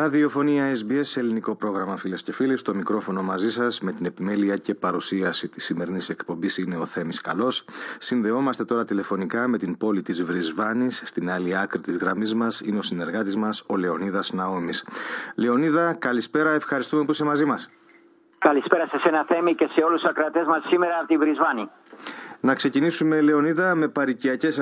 Ραδιοφωνία 0.00 0.72
SBS, 0.74 1.16
ελληνικό 1.16 1.54
πρόγραμμα 1.54 1.96
φίλες 1.96 2.22
και 2.22 2.32
φίλοι. 2.32 2.56
Στο 2.56 2.74
μικρόφωνο 2.74 3.22
μαζί 3.22 3.50
σας 3.50 3.80
με 3.80 3.92
την 3.92 4.06
επιμέλεια 4.06 4.56
και 4.56 4.74
παρουσίαση 4.74 5.48
της 5.48 5.64
σημερινής 5.64 6.08
εκπομπής 6.08 6.58
είναι 6.58 6.76
ο 6.76 6.84
Θέμης 6.84 7.20
Καλός. 7.20 7.64
Συνδεόμαστε 7.98 8.64
τώρα 8.64 8.84
τηλεφωνικά 8.84 9.48
με 9.48 9.58
την 9.58 9.76
πόλη 9.76 10.02
της 10.02 10.22
Βρισβάνης. 10.22 11.02
Στην 11.04 11.30
άλλη 11.30 11.58
άκρη 11.58 11.80
της 11.80 11.96
γραμμής 11.96 12.34
μας 12.34 12.60
είναι 12.60 12.78
ο 12.78 12.82
συνεργάτης 12.82 13.36
μας, 13.36 13.64
ο 13.66 13.76
Λεωνίδας 13.76 14.32
Ναόμης. 14.32 14.86
Λεωνίδα, 15.34 15.92
καλησπέρα, 15.92 16.50
ευχαριστούμε 16.50 17.04
που 17.04 17.10
είσαι 17.10 17.24
μαζί 17.24 17.44
μας. 17.44 17.70
Καλησπέρα 18.38 18.86
σε 18.86 18.98
σένα 18.98 19.24
Θέμη 19.28 19.54
και 19.54 19.68
σε 19.72 19.80
όλους 19.80 20.00
τους 20.00 20.10
ακρατές 20.10 20.46
μας 20.46 20.62
σήμερα 20.68 20.96
από 20.98 21.06
τη 21.06 21.16
Βρισβάνη. 21.16 21.70
Να 22.40 22.54
ξεκινήσουμε, 22.54 23.20
Λεωνίδα, 23.20 23.74
με 23.74 23.88
παρικιακές 23.88 24.60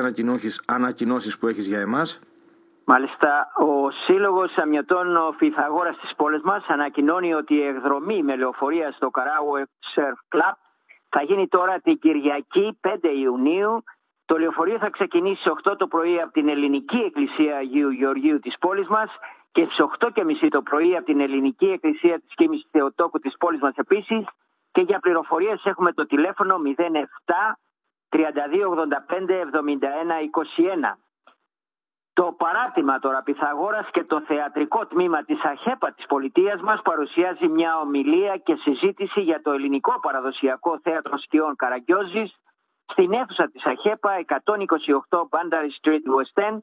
ανακοινώσεις 0.66 1.38
που 1.38 1.46
έχεις 1.46 1.66
για 1.66 1.80
εμάς. 1.80 2.20
Μάλιστα, 2.90 3.50
ο 3.54 3.90
Σύλλογος 3.90 4.56
Αμιωτών 4.56 5.34
Φυθαγόρα 5.36 5.90
της 5.90 6.14
πόλης 6.16 6.42
μας 6.42 6.64
ανακοινώνει 6.66 7.34
ότι 7.34 7.54
η 7.54 7.62
εκδρομή 7.62 8.22
με 8.22 8.36
λεωφορεία 8.36 8.92
στο 8.92 9.10
Καράουε 9.10 9.68
Surf 9.94 10.36
Club 10.36 10.56
θα 11.08 11.22
γίνει 11.22 11.48
τώρα 11.48 11.80
την 11.80 11.98
Κυριακή 11.98 12.78
5 12.82 12.96
Ιουνίου. 13.22 13.84
Το 14.24 14.38
λεωφορείο 14.38 14.78
θα 14.78 14.90
ξεκινήσει 14.90 15.40
στι 15.40 15.50
8 15.70 15.74
το 15.78 15.86
πρωί 15.86 16.20
από 16.20 16.32
την 16.32 16.48
Ελληνική 16.48 16.96
Εκκλησία 16.96 17.56
Αγίου 17.56 17.90
Γεωργίου 17.90 18.38
της 18.38 18.58
πόλης 18.58 18.88
μας 18.88 19.10
και 19.52 19.64
στις 19.64 19.78
8.30 19.98 20.48
το 20.50 20.62
πρωί 20.62 20.96
από 20.96 21.04
την 21.04 21.20
Ελληνική 21.20 21.66
Εκκλησία 21.66 22.20
της 22.20 22.34
Κίμη 22.34 22.66
Θεοτόκου 22.70 23.18
της 23.18 23.36
πόλης 23.38 23.60
μας 23.60 23.74
επίσης. 23.76 24.26
Και 24.72 24.80
για 24.80 24.98
πληροφορίες 24.98 25.64
έχουμε 25.64 25.92
το 25.92 26.06
τηλέφωνο 26.06 26.56
07 26.76 26.82
3285 28.08 29.40
71 29.52 30.24
21. 30.90 31.07
Το 32.20 32.34
παράτημα 32.38 32.98
τώρα 32.98 33.22
Πυθαγόρας 33.22 33.88
και 33.90 34.04
το 34.04 34.20
θεατρικό 34.20 34.86
τμήμα 34.86 35.22
της 35.24 35.44
ΑΧΕΠΑ 35.44 35.92
της 35.92 36.06
πολιτείας 36.06 36.60
μας 36.60 36.80
παρουσιάζει 36.82 37.48
μια 37.48 37.78
ομιλία 37.78 38.36
και 38.36 38.54
συζήτηση 38.54 39.20
για 39.20 39.42
το 39.42 39.50
ελληνικό 39.52 40.00
παραδοσιακό 40.00 40.80
θέατρο 40.82 41.18
σκιών 41.18 41.56
Καραγκιόζης 41.56 42.36
στην 42.92 43.12
αίθουσα 43.12 43.50
της 43.50 43.64
ΑΧΕΠΑ 43.64 44.10
128 44.26 45.18
Bandary 45.32 45.72
Street 45.80 46.04
West 46.16 46.48
End 46.48 46.58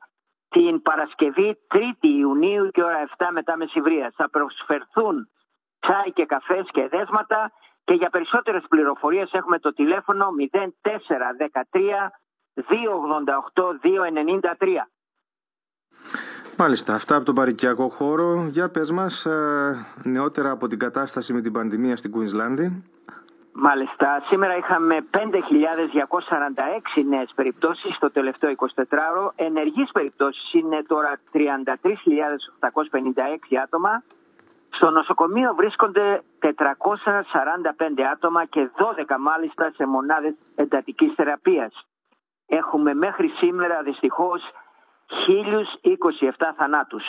την 0.50 0.82
Παρασκευή 0.82 1.58
3η 1.74 2.08
Ιουνίου 2.20 2.68
και 2.68 2.84
ώρα 2.84 3.10
7 3.18 3.26
μετά 3.32 3.58
μεσηβρία. 3.58 4.14
Θα 4.16 4.30
προσφερθούν 4.30 5.30
τσάι 5.80 6.12
και 6.14 6.26
καφές 6.26 6.66
και 6.72 6.88
δέσματα 6.88 7.52
και 7.84 7.94
για 7.94 8.10
περισσότερες 8.10 8.64
πληροφορίες 8.70 9.32
έχουμε 9.32 9.60
το 9.60 9.74
τηλέφωνο 9.74 10.28
0413 10.84 11.06
288 12.56 12.64
293. 13.82 14.95
Μάλιστα, 16.58 16.94
αυτά 16.94 17.16
από 17.16 17.26
τον 17.26 17.36
παρικιακό 17.36 17.90
χώρο. 17.90 18.48
Για 18.52 18.70
πες 18.70 18.92
μας 18.92 19.26
ε, 19.26 19.86
νεότερα 20.04 20.52
από 20.52 20.68
την 20.68 20.80
κατάσταση 20.80 21.34
με 21.34 21.42
την 21.42 21.52
πανδημία 21.52 21.96
στην 21.96 22.12
Κουίνσλάνδη. 22.12 22.84
Μάλιστα, 23.52 24.24
σήμερα 24.28 24.58
είχαμε 24.58 25.06
5.246 25.12 25.18
νέες 27.06 27.32
περιπτώσεις 27.36 27.96
στο 27.96 28.12
τελευταίο 28.12 28.54
24ωρο. 28.58 29.32
Ενεργείς 29.36 29.92
περιπτώσεις 29.92 30.54
είναι 30.54 30.84
τώρα 30.88 31.20
33.856 31.34 33.56
άτομα. 33.64 34.04
Στο 34.70 34.90
νοσοκομείο 34.90 35.56
βρίσκονται 35.56 36.22
445 36.40 36.52
άτομα 38.14 38.46
και 38.46 38.70
12 38.76 39.18
μάλιστα 39.20 39.72
σε 39.76 39.86
μονάδες 39.86 40.34
εντατικής 40.56 41.14
θεραπείας. 41.16 41.88
Έχουμε 42.48 42.94
μέχρι 42.94 43.28
σήμερα 43.28 43.82
δυστυχώς 43.84 44.42
1.027 45.08 46.54
θανάτους. 46.58 47.04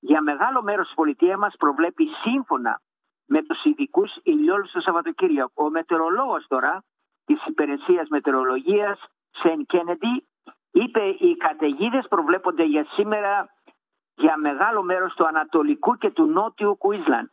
Για 0.00 0.22
μεγάλο 0.22 0.62
μέρος 0.62 0.86
της 0.86 0.94
πολιτείας 0.94 1.38
μας 1.38 1.54
προβλέπει 1.58 2.06
σύμφωνα 2.22 2.80
με 3.26 3.42
τους 3.42 3.64
ειδικούς 3.64 4.16
ηλιόλους 4.22 4.70
το 4.70 4.80
Σαββατοκύριακο. 4.80 5.64
Ο 5.64 5.70
μετεωρολόγος 5.70 6.46
τώρα 6.46 6.84
της 7.24 7.46
υπηρεσίας 7.46 8.08
μετεωρολογίας 8.08 9.04
Σεν 9.30 9.66
Κέννεντι 9.66 10.24
Είπε 10.74 11.02
οι 11.02 11.36
καταιγίδες 11.36 12.06
προβλέπονται 12.08 12.64
για 12.64 12.84
σήμερα 12.84 13.48
για 14.14 14.36
μεγάλο 14.36 14.82
μέρος 14.82 15.14
του 15.14 15.26
Ανατολικού 15.26 15.96
και 15.96 16.10
του 16.10 16.24
Νότιου 16.24 16.76
Κουίσλαν. 16.76 17.30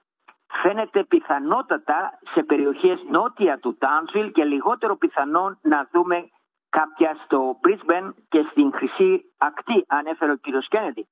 Φαίνεται 0.62 1.04
πιθανότατα 1.04 2.19
σε 2.33 2.44
περιοχές 2.44 3.04
νότια 3.10 3.60
του 3.60 3.77
Τάνσβιλ 3.77 4.31
και 4.31 4.44
λιγότερο 4.44 4.95
πιθανό 4.98 5.57
να 5.62 5.89
δούμε 5.92 6.30
κάποια 6.69 7.18
στο 7.24 7.60
Brisbane 7.63 8.10
και 8.30 8.45
στην 8.51 8.71
Χρυσή 8.74 9.33
Ακτή, 9.38 9.86
ανέφερε 9.88 10.31
ο 10.31 10.38
κ. 10.38 10.48
Κέννεδη. 10.68 11.07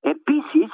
Επίσης, 0.00 0.70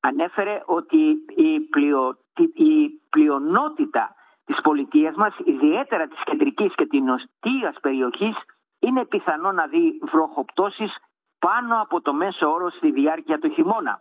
ανέφερε 0.00 0.62
ότι 0.66 1.24
η, 1.36 1.60
πλειο, 1.60 2.16
η 2.54 2.88
πλειονότητα 3.10 4.14
της 4.44 4.60
πολιτείας 4.60 5.14
μας, 5.14 5.34
ιδιαίτερα 5.44 6.06
της 6.06 6.22
κεντρικής 6.24 6.74
και 6.74 6.86
της 6.86 7.00
νοτίας 7.00 7.76
περιοχής, 7.80 8.36
είναι 8.80 9.04
πιθανό 9.04 9.52
να 9.52 9.66
δει 9.66 9.98
βροχοπτώσεις 10.02 10.96
πάνω 11.38 11.80
από 11.80 12.00
το 12.00 12.12
μέσο 12.12 12.50
όρο 12.50 12.70
στη 12.70 12.90
διάρκεια 12.90 13.38
του 13.38 13.50
χειμώνα. 13.50 14.00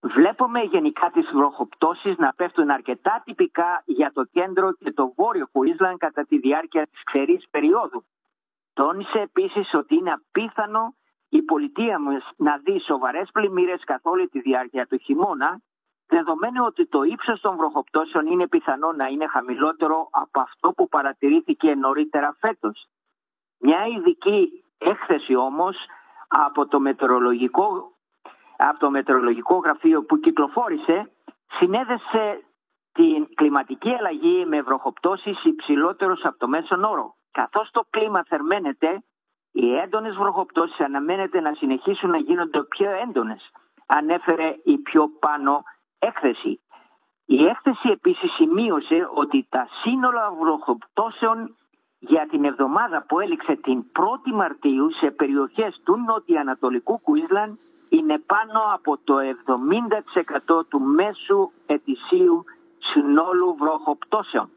Βλέπουμε 0.00 0.60
γενικά 0.60 1.10
τις 1.10 1.30
βροχοπτώσεις 1.32 2.16
να 2.16 2.32
πέφτουν 2.36 2.70
αρκετά 2.70 3.22
τυπικά 3.24 3.82
για 3.84 4.12
το 4.12 4.24
κέντρο 4.24 4.72
και 4.72 4.92
το 4.92 5.12
βόρειο 5.16 5.48
Κουίσλαν 5.52 5.96
κατά 5.98 6.24
τη 6.24 6.38
διάρκεια 6.38 6.86
της 6.86 7.02
ξερής 7.02 7.46
περίοδου. 7.50 8.04
Τόνισε 8.72 9.20
επίσης 9.20 9.74
ότι 9.74 9.94
είναι 9.94 10.12
απίθανο 10.12 10.94
η 11.28 11.42
πολιτεία 11.42 11.98
μας 11.98 12.30
να 12.36 12.58
δει 12.58 12.80
σοβαρές 12.80 13.30
πλημμύρες 13.32 13.84
καθ' 13.84 14.06
όλη 14.06 14.28
τη 14.28 14.40
διάρκεια 14.40 14.86
του 14.86 14.98
χειμώνα 14.98 15.60
δεδομένου 16.06 16.64
ότι 16.64 16.86
το 16.86 17.02
ύψος 17.02 17.40
των 17.40 17.56
βροχοπτώσεων 17.56 18.26
είναι 18.26 18.48
πιθανό 18.48 18.92
να 18.92 19.06
είναι 19.06 19.26
χαμηλότερο 19.26 20.08
από 20.10 20.40
αυτό 20.40 20.72
που 20.72 20.88
παρατηρήθηκε 20.88 21.74
νωρίτερα 21.74 22.36
φέτος. 22.40 22.88
Μια 23.66 23.86
ειδική 23.86 24.64
έκθεση 24.78 25.34
όμως 25.34 25.76
από 26.28 26.66
το 26.66 26.80
μετεωρολογικό, 26.80 27.92
από 28.56 28.78
το 28.78 28.90
μετεωρολογικό 28.90 29.56
γραφείο 29.56 30.02
που 30.04 30.18
κυκλοφόρησε 30.18 31.10
συνέδεσε 31.58 32.44
την 32.92 33.34
κλιματική 33.34 33.90
αλλαγή 33.90 34.44
με 34.46 34.62
βροχοπτώσεις 34.62 35.44
υψηλότερος 35.44 36.24
από 36.24 36.38
το 36.38 36.48
μέσον 36.48 36.84
όρο. 36.84 37.14
Καθώς 37.30 37.70
το 37.70 37.86
κλίμα 37.90 38.24
θερμαίνεται, 38.28 39.02
οι 39.52 39.74
έντονες 39.76 40.16
βροχοπτώσεις 40.16 40.80
αναμένεται 40.80 41.40
να 41.40 41.54
συνεχίσουν 41.54 42.10
να 42.10 42.18
γίνονται 42.18 42.62
πιο 42.62 42.90
έντονες, 42.90 43.50
ανέφερε 43.86 44.56
η 44.64 44.78
πιο 44.78 45.08
πάνω 45.20 45.62
έκθεση. 45.98 46.60
Η 47.24 47.44
έκθεση 47.44 47.88
επίσης 47.88 48.32
σημείωσε 48.34 49.08
ότι 49.14 49.46
τα 49.50 49.68
σύνολα 49.82 50.30
βροχοπτώσεων 50.30 51.56
για 52.06 52.26
την 52.30 52.44
εβδομάδα 52.44 53.04
που 53.08 53.20
έληξε 53.20 53.58
την 53.62 53.84
1η 53.92 54.32
Μαρτίου 54.34 54.86
σε 55.00 55.10
περιοχές 55.10 55.80
του 55.84 55.96
νοτιοανατολικού 56.06 57.00
Κουίσλαν 57.00 57.58
είναι 57.88 58.18
πάνω 58.26 58.60
από 58.74 58.98
το 59.04 59.14
70% 60.60 60.66
του 60.68 60.80
μέσου 60.80 61.50
ετησίου 61.66 62.44
συνόλου 62.78 63.56
βροχοπτώσεων. 63.58 64.48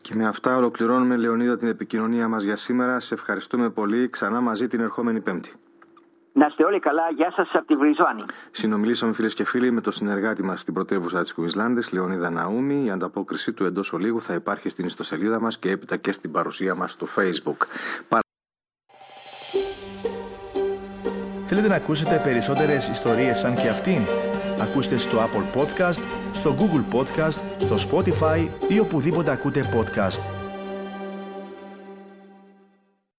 Και 0.00 0.14
με 0.14 0.26
αυτά 0.26 0.56
ολοκληρώνουμε 0.56 1.16
Λεωνίδα 1.16 1.56
την 1.56 1.68
επικοινωνία 1.68 2.28
μας 2.28 2.42
για 2.42 2.56
σήμερα. 2.56 3.00
Σε 3.00 3.14
ευχαριστούμε 3.14 3.70
πολύ. 3.70 4.08
Ξανά 4.08 4.40
μαζί 4.40 4.68
την 4.68 4.80
ερχόμενη 4.80 5.20
Πέμπτη. 5.20 5.54
Να 6.38 6.46
είστε 6.46 6.64
όλοι 6.64 6.80
καλά. 6.80 7.02
Γεια 7.16 7.32
σας 7.36 7.48
από 7.52 7.66
τη 7.66 7.74
Βριζόνη. 7.76 8.22
Συνομιλήσαμε 8.50 9.12
φίλες 9.12 9.34
και 9.34 9.44
φίλοι 9.44 9.70
με 9.70 9.80
το 9.80 9.90
συνεργάτη 9.90 10.42
μας 10.42 10.60
στην 10.60 10.74
πρωτεύουσα 10.74 11.20
της 11.20 11.34
Κουινσλάνδη, 11.34 11.82
Λεωνίδα 11.92 12.30
Ναούμη. 12.30 12.84
Η 12.84 12.90
ανταπόκρισή 12.90 13.52
του 13.52 13.64
εντός 13.64 13.92
ολίγου 13.92 14.22
θα 14.22 14.34
υπάρχει 14.34 14.68
στην 14.68 14.86
ιστοσελίδα 14.86 15.40
μας 15.40 15.58
και 15.58 15.70
έπειτα 15.70 15.96
και 15.96 16.12
στην 16.12 16.30
παρουσία 16.30 16.74
μας 16.74 16.92
στο 16.92 17.06
Facebook. 17.16 17.66
Θέλετε 21.44 21.68
να 21.68 21.74
ακούσετε 21.74 22.20
περισσότερες 22.24 22.88
ιστορίες 22.88 23.38
σαν 23.38 23.54
και 23.54 23.68
αυτήν; 23.68 24.02
Ακούστε 24.60 24.96
στο 24.96 25.18
Apple 25.18 25.60
Podcast, 25.60 26.02
στο 26.32 26.56
Google 26.58 26.96
Podcast, 26.96 27.42
στο 27.58 27.76
Spotify 27.90 28.48
ή 28.68 28.78
οπουδήποτε 28.78 29.30
ακούτε 29.30 29.60
podcast. 29.74 30.35